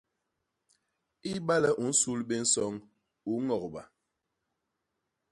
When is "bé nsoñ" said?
2.27-2.75